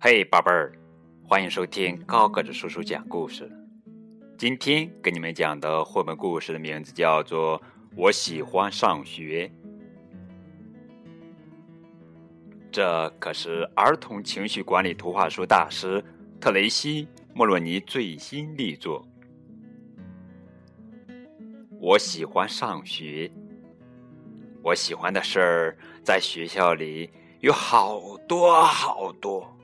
[0.00, 0.72] 嘿，宝贝儿，
[1.22, 3.50] 欢迎收听高个子叔叔讲故事。
[4.38, 7.60] 今天给你们讲的绘本故事的名字叫做
[7.96, 9.46] 《我喜欢上学》。
[12.70, 16.02] 这可是儿童情绪管理图画书大师
[16.40, 17.04] 特雷西·
[17.34, 19.06] 莫洛尼最新力作。
[21.80, 23.30] 我喜欢上学。
[24.62, 29.56] 我喜欢的事儿在学校里有好多好多。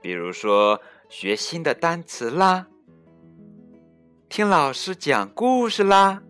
[0.00, 2.68] 比如说，学新的单词啦，
[4.28, 6.22] 听老师讲故事啦，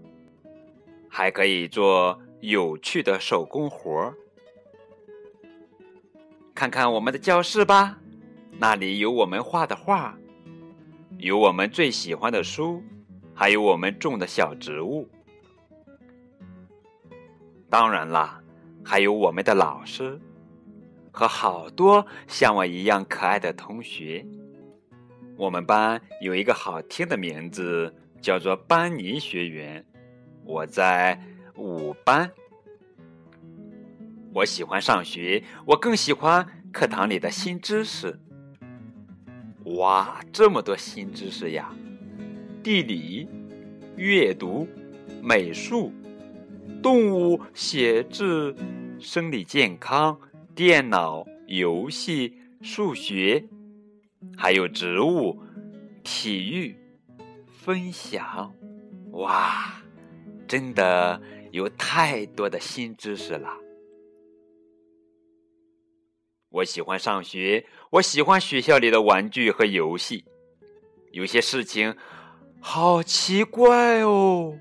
[1.08, 4.14] 还可以做有趣的手工活儿。
[6.54, 7.98] 看看我们的教室吧，
[8.52, 10.18] 那里有我们画的画，
[11.18, 12.82] 有我们最喜欢的书，
[13.38, 15.08] 还有我们种的小植物。
[17.70, 18.42] 当然啦，
[18.84, 20.18] 还有我们的老师。
[21.12, 24.26] 和好多像我一样可爱的同学。
[25.36, 29.84] 我们班有一个好听的名字，叫做班尼学园。
[30.44, 31.20] 我在
[31.54, 32.28] 五班。
[34.34, 38.18] 我喜欢上学，我更喜欢课堂里的新知识。
[39.76, 41.72] 哇，这么多新知识呀！
[42.68, 43.26] 地理、
[43.96, 44.68] 阅读、
[45.22, 45.90] 美术、
[46.82, 48.54] 动物、写字、
[49.00, 50.20] 生理健康。
[50.54, 53.42] 电脑游戏、数学，
[54.36, 55.40] 还有植物、
[56.04, 56.76] 体育、
[57.46, 58.54] 分享，
[59.12, 59.82] 哇，
[60.46, 63.48] 真的有太多的新知识了。
[66.50, 70.26] 我喜欢上学，我喜欢学校里的玩具和游戏。
[71.12, 71.96] 有些事情
[72.60, 74.58] 好奇怪哦，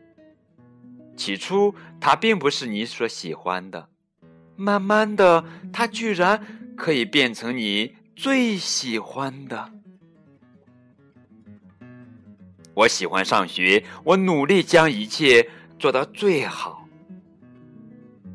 [1.16, 3.90] 起初它并不是你所喜欢的。
[4.56, 9.72] 慢慢的，它居然可以变成你最喜欢的。
[12.74, 15.50] 我喜欢上学，我努力将一切
[15.80, 16.88] 做到最好，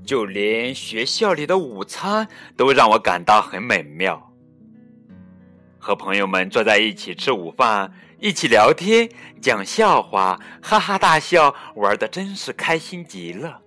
[0.04, 4.31] 就连学校里的午餐都让我感到很美妙。
[5.82, 9.10] 和朋友们坐在一起吃午饭，一起聊天、
[9.41, 13.60] 讲笑话，哈哈大笑，玩的真是开心极了。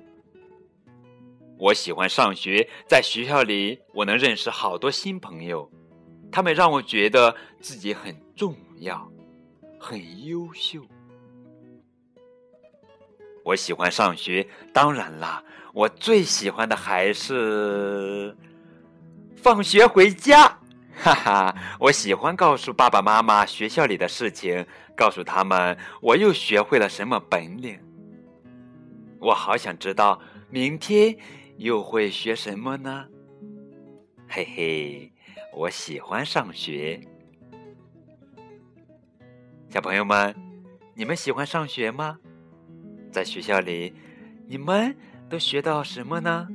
[1.58, 5.70] 我喜欢上学，在学校里我能认识好多新朋友，
[6.32, 9.12] 他们让我觉得自己很重要，
[9.78, 10.80] 很优秀。
[13.44, 15.44] 我喜欢上学，当然啦，
[15.74, 18.34] 我最喜欢的还是
[19.36, 20.58] 放学回家，
[21.06, 21.56] 哈哈！
[21.80, 24.66] 我喜欢告诉爸爸妈妈学校里的事情，
[24.98, 27.80] 告诉他们我又学会了什么本领。
[29.20, 31.16] 我好想知道明天。
[31.58, 33.06] 又会学什么呢？
[34.28, 35.14] 嘿嘿，
[35.54, 37.00] 我喜欢上学。
[39.70, 40.36] 小朋友们，
[40.94, 42.20] 你们喜欢上学吗？
[43.10, 43.94] 在学校里，
[44.48, 44.94] 你们
[45.30, 46.46] 都学到什么呢？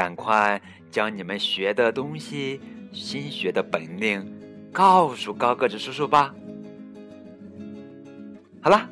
[0.00, 0.58] 赶快
[0.90, 2.58] 将你们学的东西、
[2.90, 4.26] 新学的本领
[4.72, 6.34] 告诉高个子叔叔吧。
[8.62, 8.88] 好了，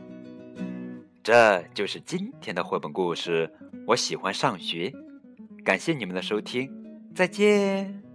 [1.22, 3.50] 这就是今天的绘本故事。
[3.86, 4.92] 我喜欢上学，
[5.64, 6.70] 感谢你们的收听，
[7.14, 8.07] 再见。